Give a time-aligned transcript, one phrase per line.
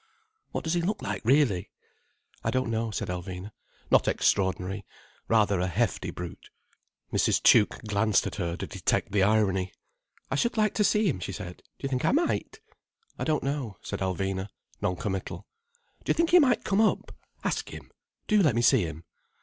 [0.51, 1.69] What does he look like, really?"
[2.43, 3.51] "I don't know," said Alvina.
[3.91, 4.83] "Not extraordinary.
[5.27, 6.49] Rather a hefty brute—"
[7.13, 7.39] Mrs.
[7.43, 9.71] Tuke glanced at her, to detect the irony.
[10.31, 11.57] "I should like to see him," she said.
[11.77, 12.59] "Do you think I might?"
[13.19, 14.47] "I don't know," said Alvina,
[14.81, 15.45] non committal.
[16.03, 17.13] "Do you think he might come up?
[17.43, 17.91] Ask him.
[18.27, 19.03] Do let me see him."